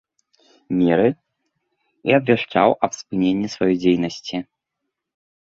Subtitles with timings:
[0.77, 1.09] Меры,
[2.11, 4.37] і абвяшчаў аб спыненне сваёй дзейнасці.